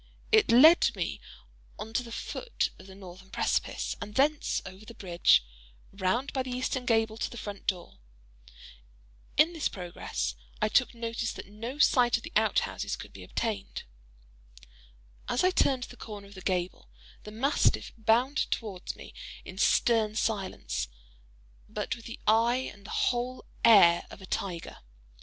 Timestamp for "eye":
22.25-22.71